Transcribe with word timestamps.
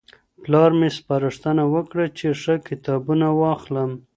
پلار 0.43 0.71
مي 0.79 0.89
سپارښتنه 0.97 1.63
وکړه 1.73 2.05
چي 2.17 2.27
ښه 2.41 2.55
کتابونه 2.67 3.27
واخلم. 3.41 3.91